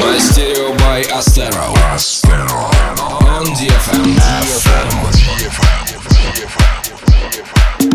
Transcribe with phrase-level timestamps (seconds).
[0.00, 1.72] Мастерио by Astero.
[3.24, 4.10] On DFM.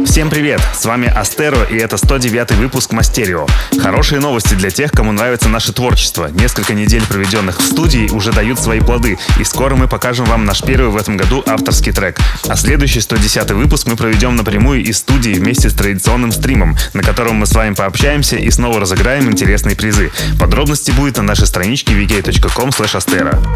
[0.03, 0.61] Всем привет!
[0.73, 3.47] С вами Астеро и это 109 выпуск Мастерио.
[3.79, 6.29] Хорошие новости для тех, кому нравится наше творчество.
[6.31, 10.61] Несколько недель, проведенных в студии, уже дают свои плоды, и скоро мы покажем вам наш
[10.63, 12.17] первый в этом году авторский трек.
[12.47, 17.35] А следующий 110 выпуск мы проведем напрямую из студии вместе с традиционным стримом, на котором
[17.35, 20.11] мы с вами пообщаемся и снова разыграем интересные призы.
[20.39, 22.71] Подробности будет на нашей страничке vk.com.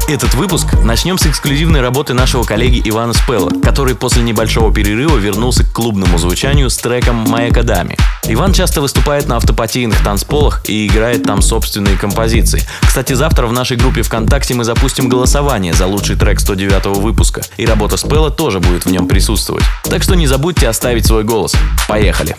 [0.07, 5.63] Этот выпуск начнем с эксклюзивной работы нашего коллеги Ивана Спелла, который после небольшого перерыва вернулся
[5.63, 7.97] к клубному звучанию с треком «Моя Кадами».
[8.25, 12.61] Иван часто выступает на автопатийных танцполах и играет там собственные композиции.
[12.81, 17.65] Кстати, завтра в нашей группе ВКонтакте мы запустим голосование за лучший трек 109 выпуска, и
[17.65, 19.63] работа Спелла тоже будет в нем присутствовать.
[19.89, 21.55] Так что не забудьте оставить свой голос.
[21.87, 22.35] Поехали!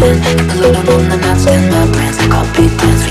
[0.00, 3.01] head Cause I don't on the nights and my friends I big plans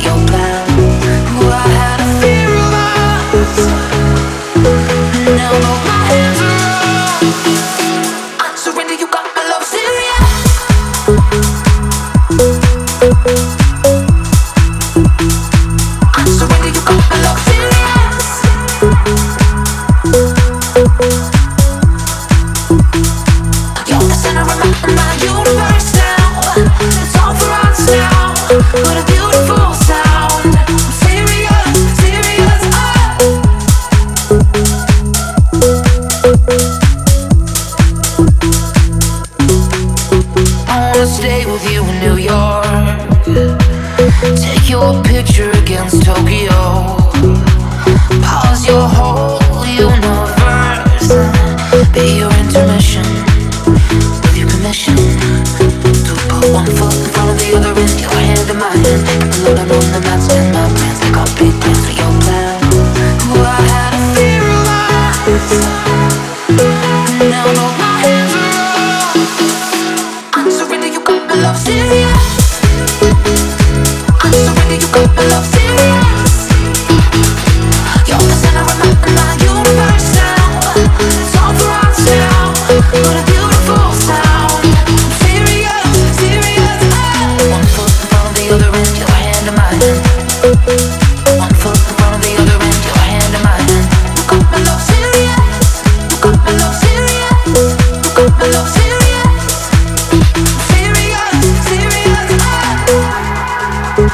[104.01, 104.07] I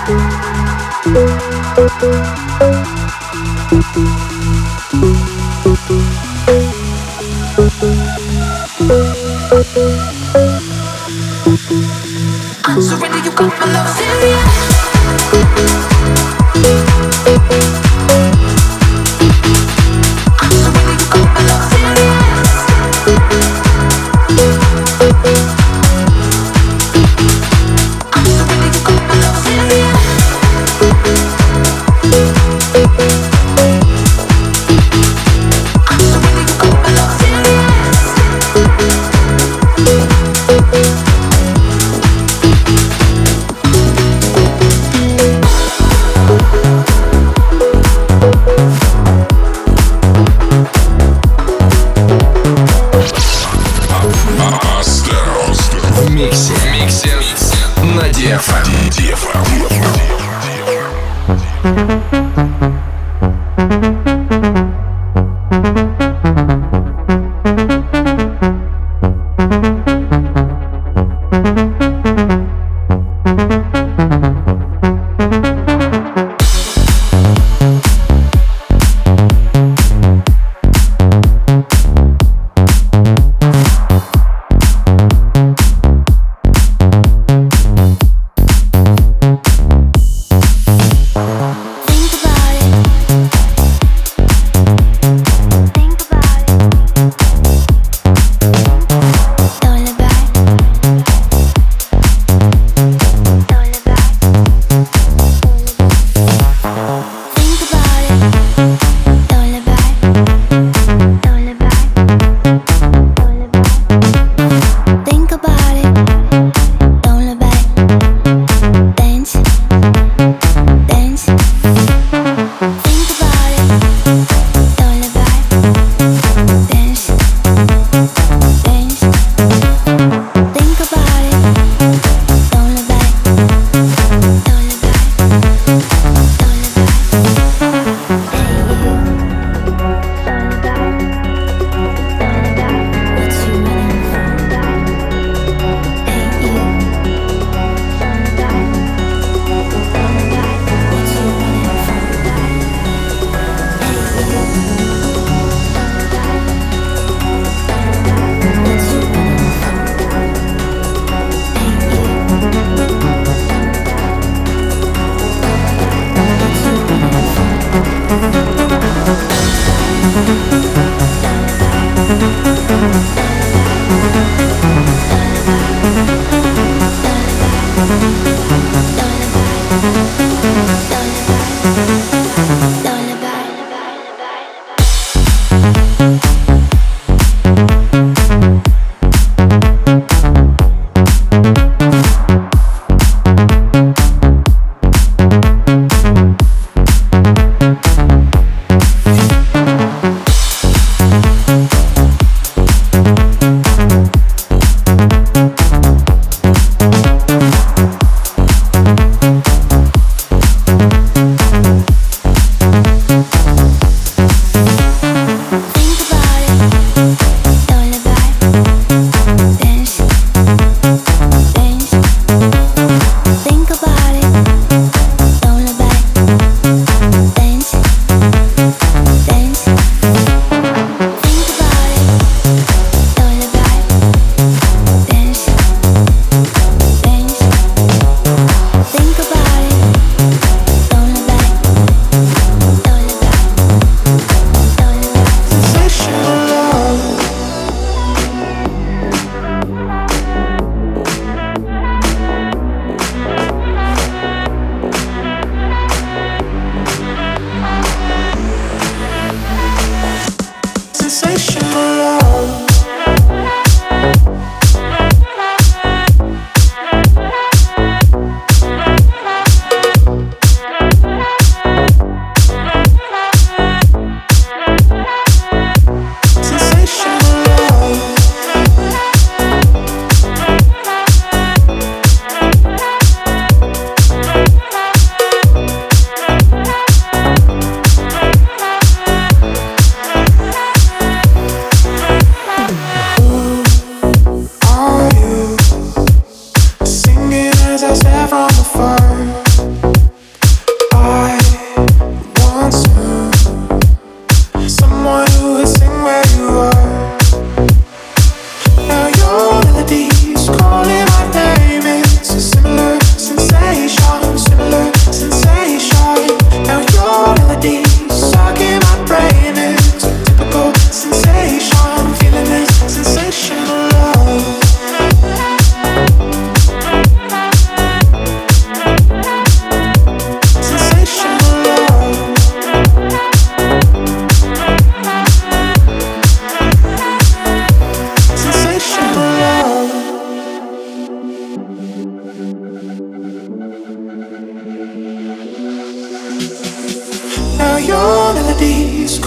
[12.82, 15.97] Surrender, you got my love serious.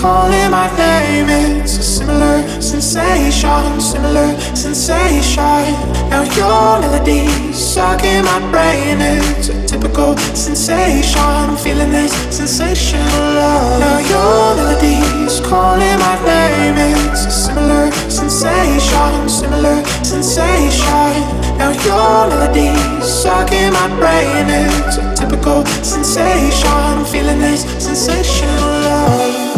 [0.00, 1.28] calling my name.
[1.60, 5.76] It's a similar sensation, similar sensation.
[6.08, 8.96] Now your melody's sucking my brain.
[9.36, 11.56] It's a typical sensation.
[11.62, 13.80] Feeling this sensational love.
[13.80, 16.78] Now your melody's calling my name.
[17.12, 21.12] It's a similar sensation, similar sensation.
[21.60, 24.48] Now your melody's sucking my brain.
[24.48, 27.04] It's a typical sensation.
[27.12, 29.49] Feeling this sensational love.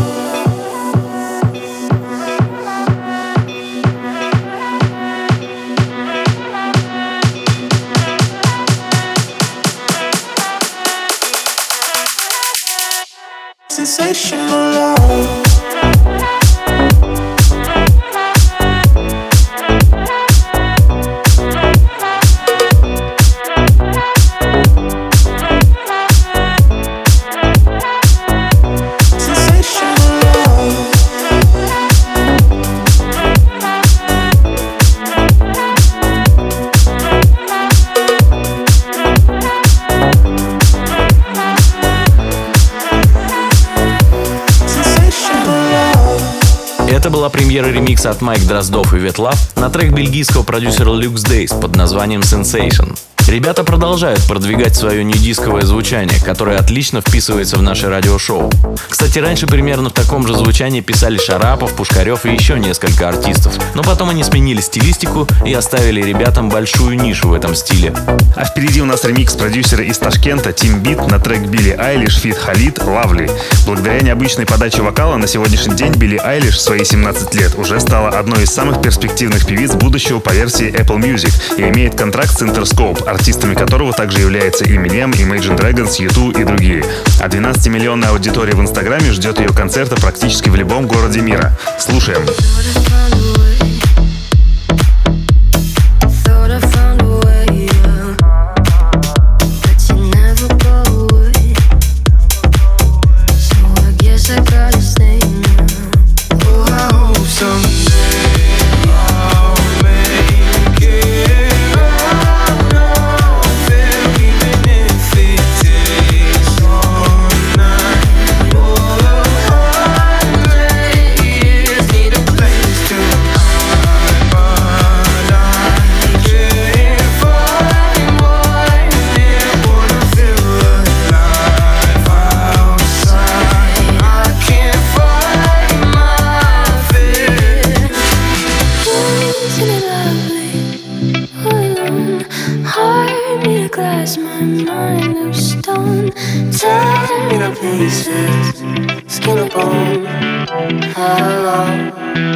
[47.43, 52.21] Премьера ремикса от Майк Дроздов и Ветлав на трек бельгийского продюсера Люкс Дейс под названием
[52.21, 52.97] Sensation.
[53.33, 58.53] Ребята продолжают продвигать свое недисковое звучание, которое отлично вписывается в наше радиошоу.
[58.91, 63.55] Кстати, раньше примерно в таком же звучании писали Шарапов, Пушкарев и еще несколько артистов.
[63.75, 67.95] Но потом они сменили стилистику и оставили ребятам большую нишу в этом стиле.
[68.37, 72.37] А впереди у нас ремикс продюсера из Ташкента Тим Бит на трек Билли Айлиш, Фит
[72.37, 73.31] Халид, Лавли.
[73.65, 78.11] Благодаря необычной подаче вокала на сегодняшний день Билли Айлиш в свои 17 лет уже стала
[78.11, 83.03] одной из самых перспективных певиц будущего по версии Apple Music и имеет контракт с Interscope,
[83.23, 86.85] артистами которого также являются Eminem, Imagine Dragons, U2 и другие.
[87.21, 91.57] А 12-миллионная аудитория в Инстаграме ждет ее концерта практически в любом городе мира.
[91.79, 92.27] Слушаем.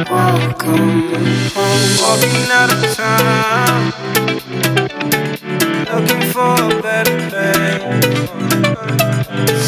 [0.09, 1.13] welcome
[1.55, 1.83] home.
[2.01, 3.79] Walking out of town,
[5.91, 7.83] looking for a better place.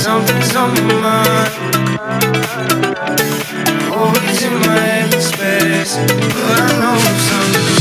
[0.03, 1.53] Something's on my mind,
[3.91, 6.97] always in my head space, but I know
[7.27, 7.78] something.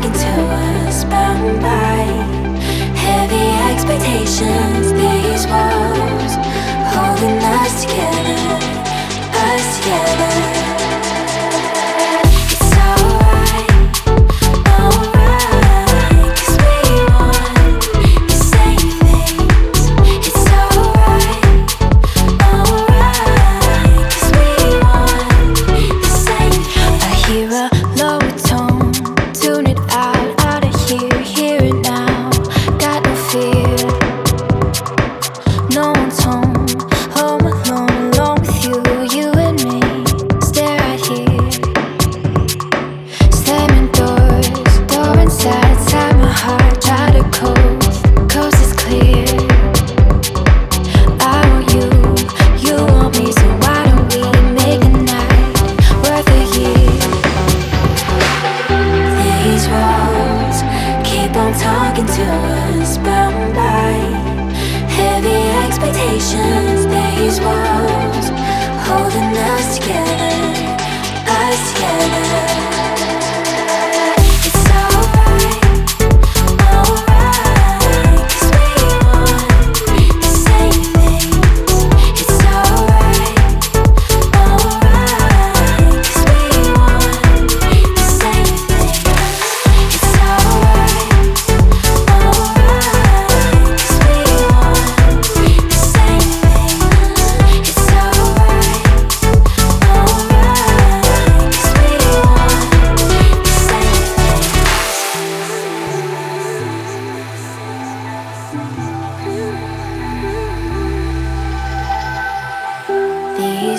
[0.00, 0.28] talking to
[0.86, 2.04] us, bound by
[2.96, 4.69] heavy expectations.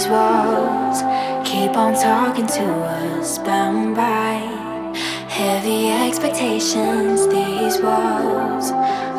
[0.01, 1.01] these walls
[1.47, 4.33] keep on talking to us, bound by
[5.29, 7.27] heavy expectations.
[7.27, 8.71] These walls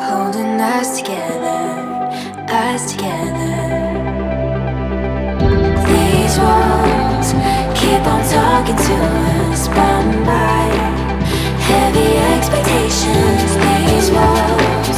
[0.03, 2.11] holding us together,
[2.49, 3.61] us together.
[5.87, 7.31] These walls
[7.79, 8.97] keep on talking to
[9.53, 10.65] us, bound by
[11.63, 13.55] heavy expectations.
[13.63, 14.92] These walls.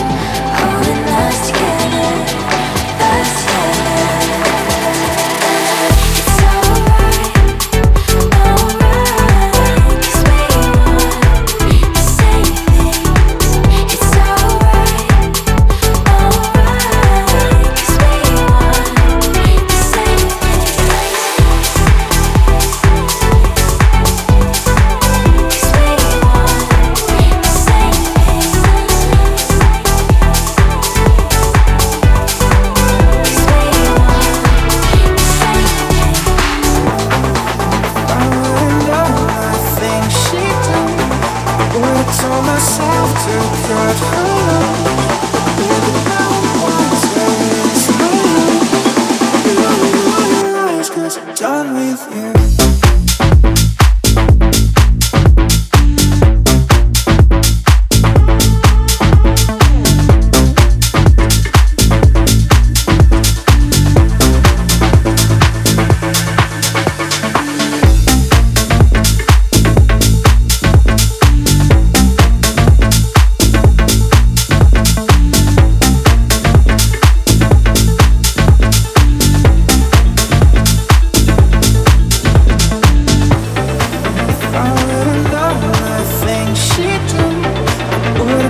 [84.58, 84.86] I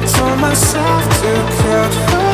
[0.08, 2.25] told myself to cut her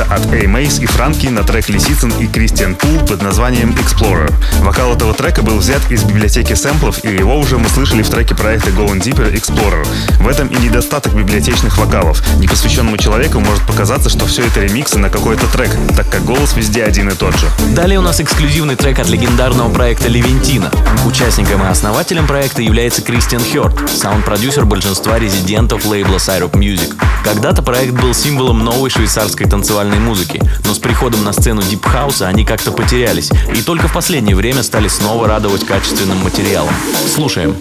[0.00, 0.44] ремикса от A.
[0.46, 4.32] Mace и Франки на трек Лисицын и Кристиан Пул под названием Explorer.
[4.60, 8.34] Вокал этого трека был взят из библиотеки сэмплов, и его уже мы слышали в треке
[8.34, 9.86] проекта Going Deeper Explorer.
[10.20, 12.22] В этом и недостаток библиотечных вокалов.
[12.38, 16.84] Непосвященному человеку может показаться, что все это ремиксы на какой-то трек, так как голос везде
[16.84, 17.46] один и тот же.
[17.74, 20.70] Далее у нас эксклюзивный трек от легендарного проекта Левентина.
[21.04, 26.94] Участником и основателем проекта является Кристиан Хёрд, саунд-продюсер большинства резидентов лейбла Syrup Music.
[27.24, 32.44] Когда-то проект был символом новой швейцарской танцевальной музыки, но с приходом на сцену House они
[32.44, 36.74] как-то потерялись, и только в последнее время стали снова радовать качественным материалом.
[37.14, 37.56] Слушаем.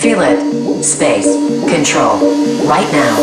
[0.00, 0.38] Feel it.
[0.82, 1.26] Space.
[1.68, 2.18] Control.
[2.66, 3.16] Right now.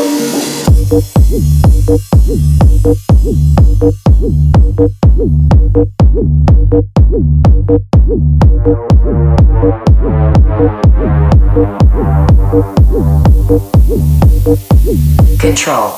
[15.37, 15.91] Control.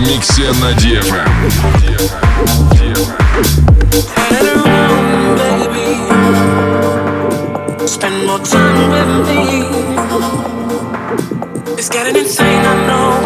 [0.00, 1.60] Миксе на DFM.
[11.90, 13.19] Getting insane, I know.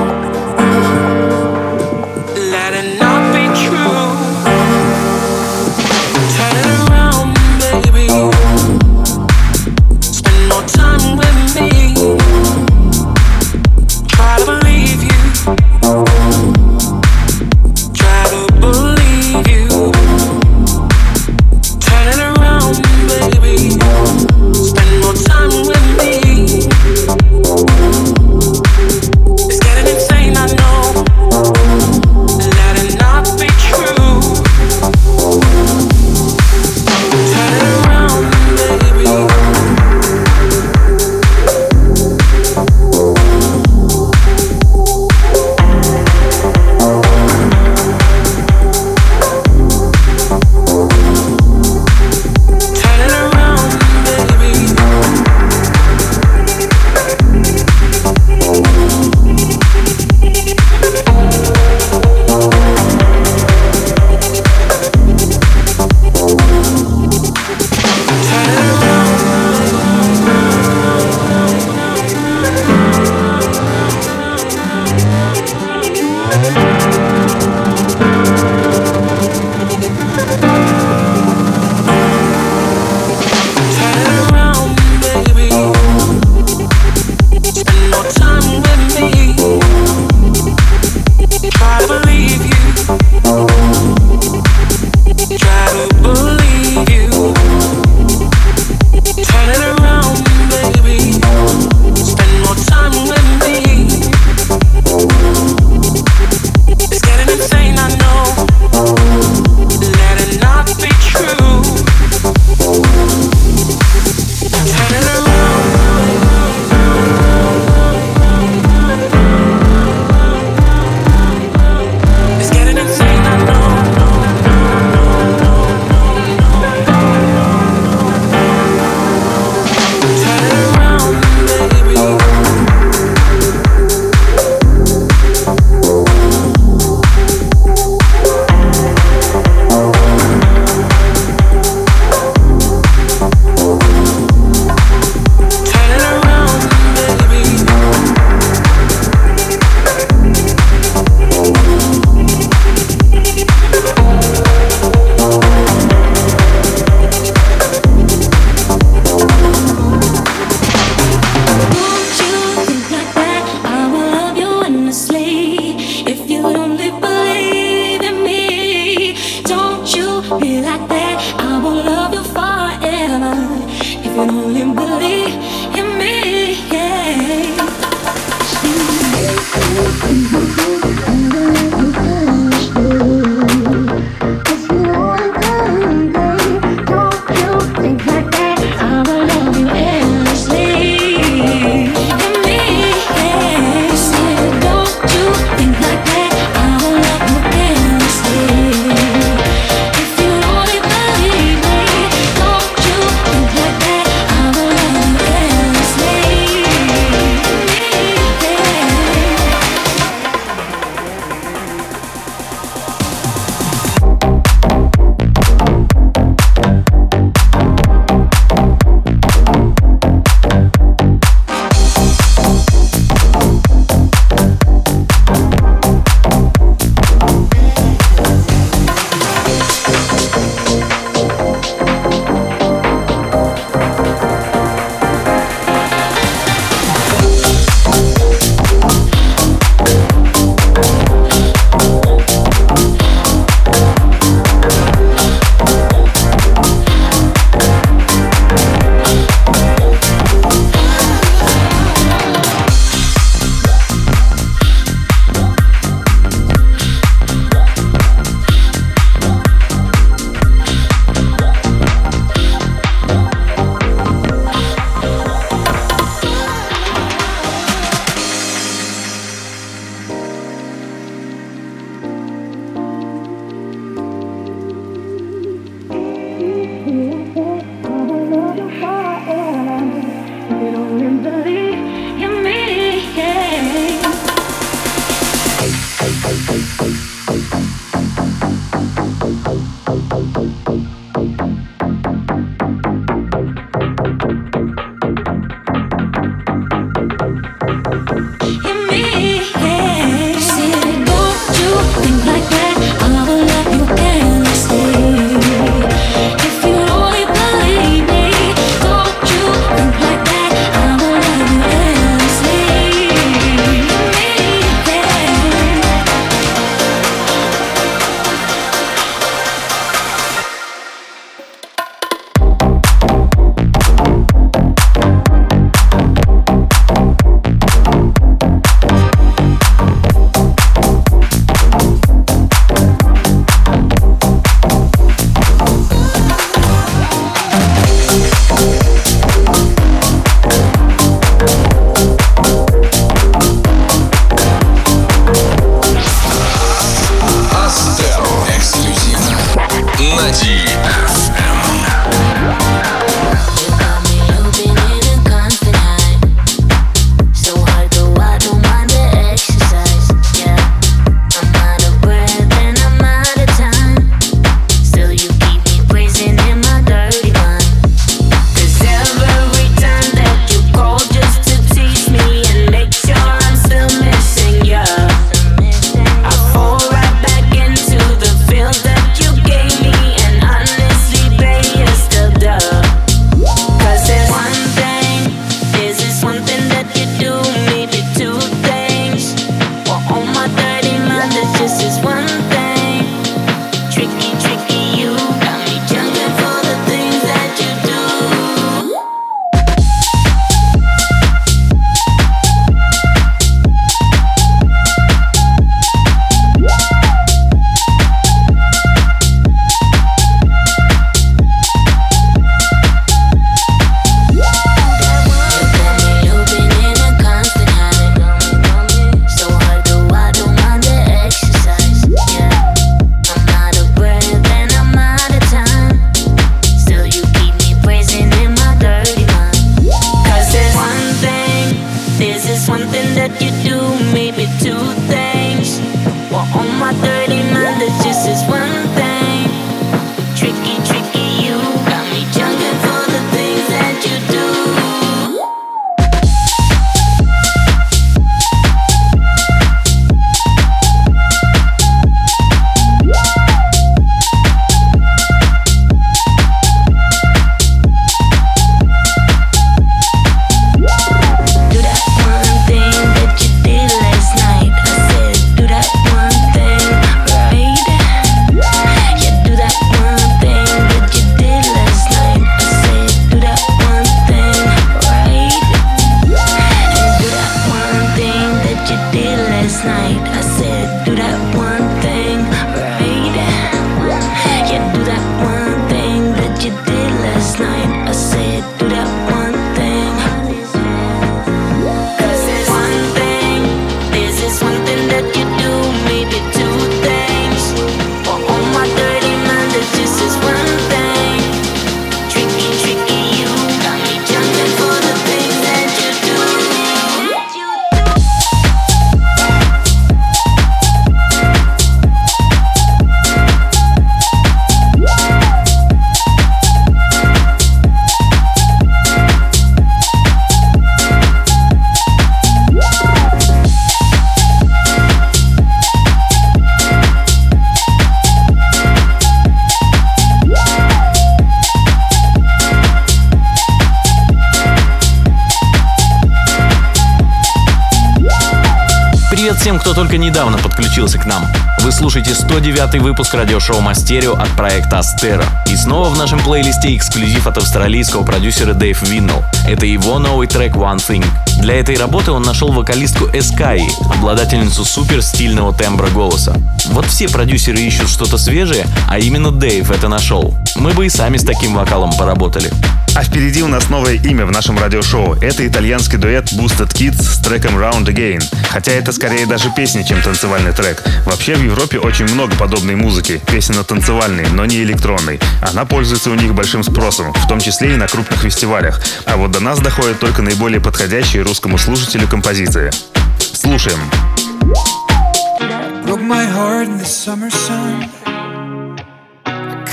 [542.84, 545.46] 109 выпуск радиошоу Мастерио от проекта Астера.
[545.70, 549.42] И снова в нашем плейлисте эксклюзив от австралийского продюсера Дэйв Виннелл.
[549.66, 551.24] Это его новый трек One Thing.
[551.62, 556.56] Для этой работы он нашел вокалистку Эскаи, обладательницу супер стильного тембра голоса.
[556.86, 560.54] Вот все продюсеры ищут что-то свежее, а именно Дэйв это нашел.
[560.76, 562.70] Мы бы и сами с таким вокалом поработали.
[563.16, 565.34] А впереди у нас новое имя в нашем радиошоу.
[565.40, 568.42] Это итальянский дуэт Boosted Kids с треком Round Again.
[568.70, 571.00] Хотя это скорее даже песня, чем танцевальный трек.
[571.24, 573.40] Вообще в Европе очень много подобной музыки.
[573.46, 575.38] Песенно танцевальной, но не электронной.
[575.62, 579.00] Она пользуется у них большим спросом, в том числе и на крупных фестивалях.
[579.26, 582.90] А вот до нас доходят только наиболее подходящие русскому слушателю композиции.
[583.38, 583.98] Слушаем.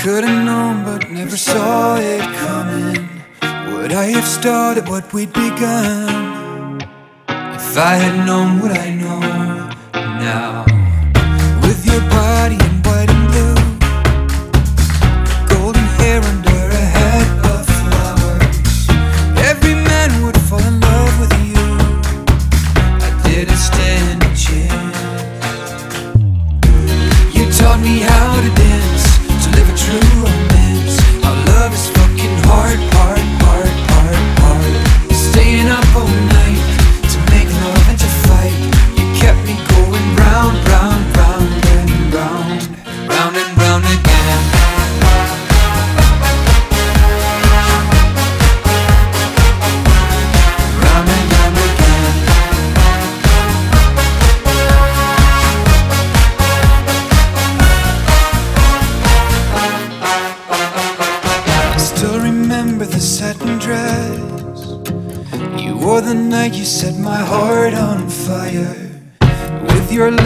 [0.04, 3.08] broke known, but never saw it coming.
[3.72, 6.82] Would I have started what we'd begun?
[7.28, 9.20] If I had known what I know
[10.18, 10.64] now.
[11.62, 12.31] With your body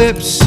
[0.06, 0.45] lips,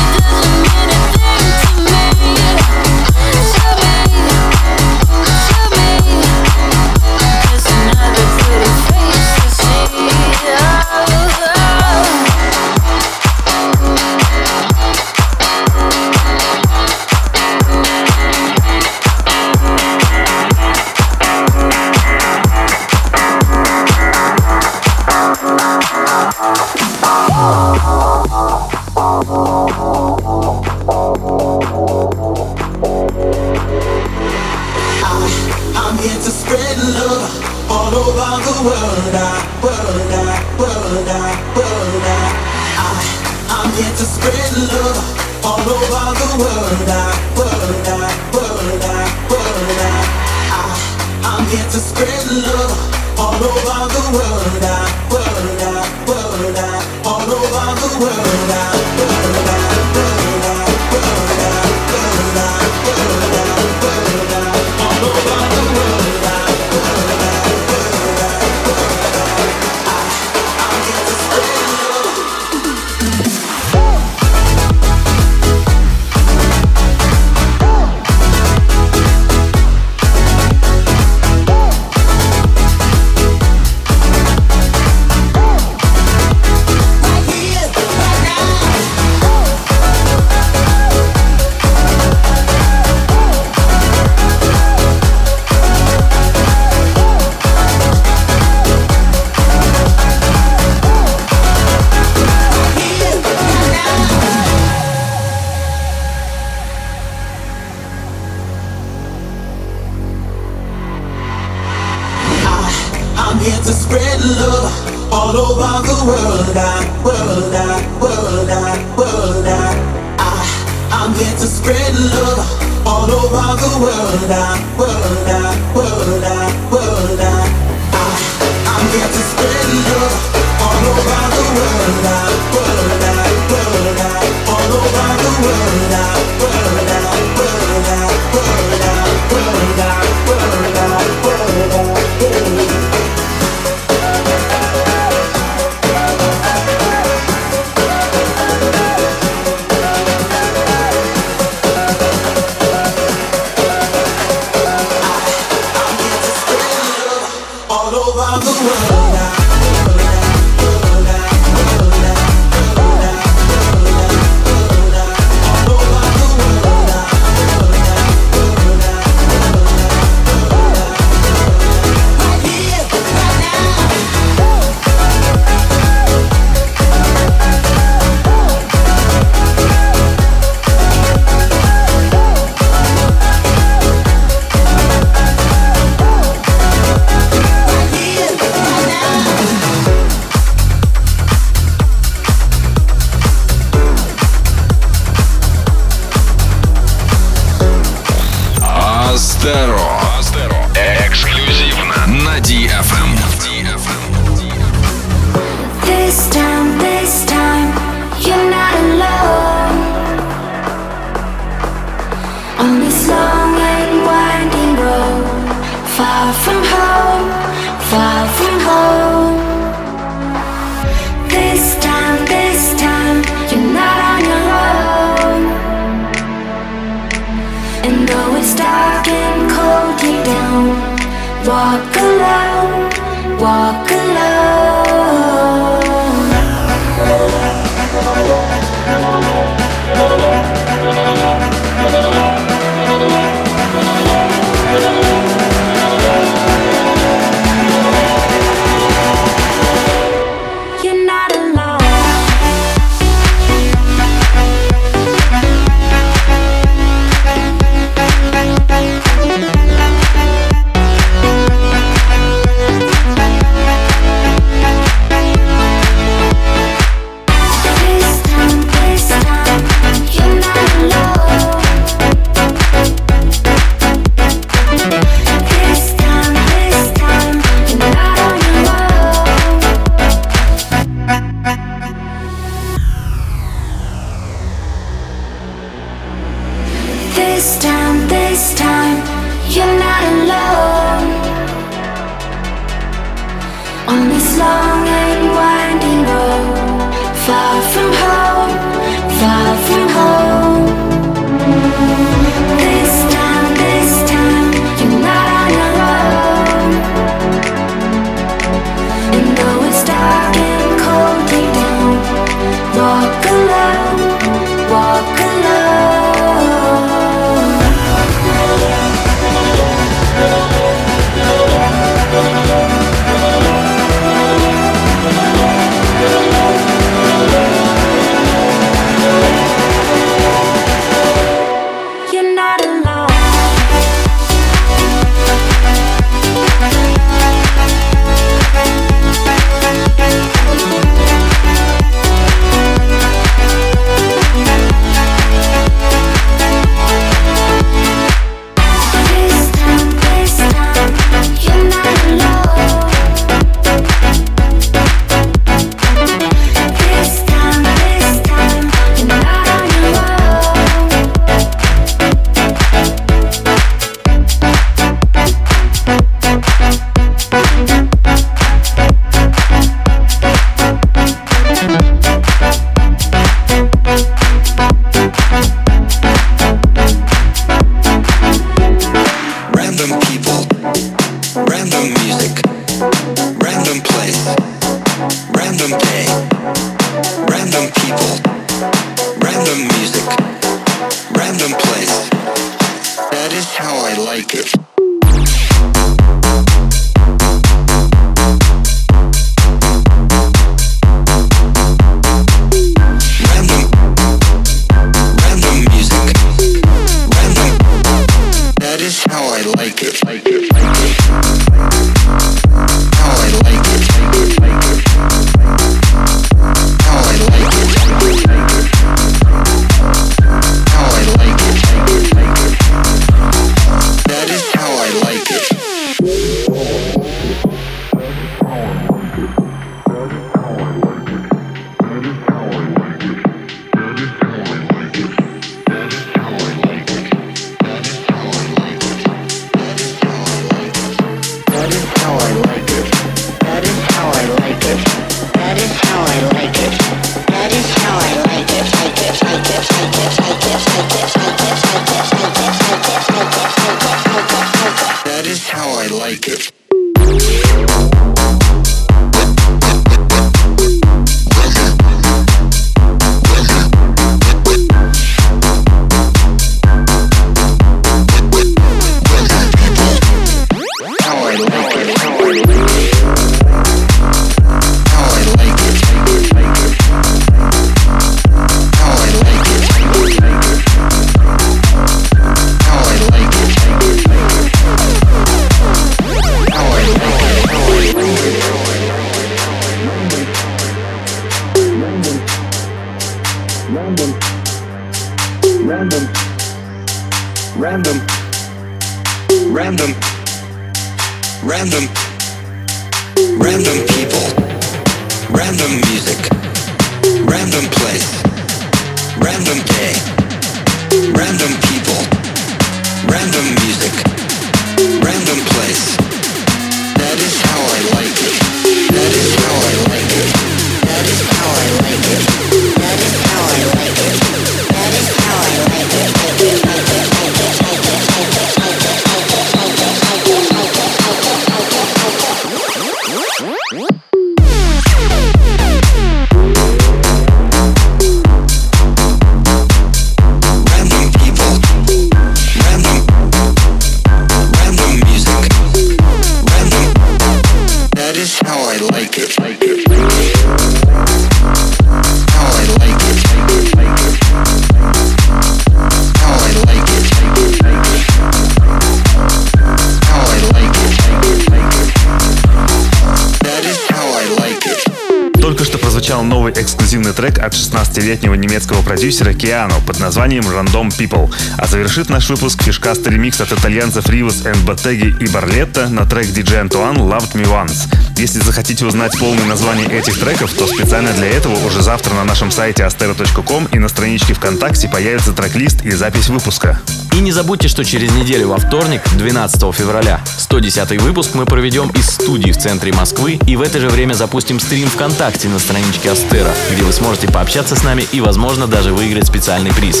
[566.48, 571.32] новый эксклюзивный трек от 16-летнего немецкого продюсера Киано под названием Random People.
[571.58, 576.60] А завершит наш выпуск фишкастый ремикс от итальянцев Ривас, Энботеги и Барлетта на трек DJ
[576.60, 577.92] Антуан Loved Me Once.
[578.16, 582.50] Если захотите узнать полное название этих треков, то специально для этого уже завтра на нашем
[582.50, 586.80] сайте astero.com и на страничке ВКонтакте появится трек-лист и запись выпуска.
[587.18, 592.10] И не забудьте, что через неделю во вторник, 12 февраля, 110 выпуск мы проведем из
[592.10, 596.52] студии в центре Москвы и в это же время запустим стрим ВКонтакте на страничке Астера,
[596.70, 600.00] где вы сможете пообщаться с нами и, возможно, даже выиграть специальный приз.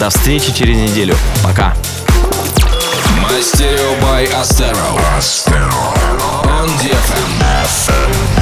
[0.00, 1.14] До встречи через неделю.
[1.44, 1.72] Пока.
[3.22, 4.98] Мастерио by Astero.
[5.16, 5.94] Astero.
[6.46, 7.44] On DFM.
[7.62, 8.35] FM.